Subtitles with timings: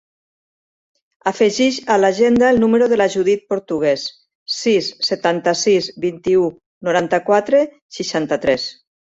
[1.31, 4.07] Afegeix a l'agenda el número de la Judit Portugues:
[4.55, 6.49] sis, setanta-sis, vint-i-u,
[6.91, 7.63] noranta-quatre,
[8.01, 8.69] seixanta-tres.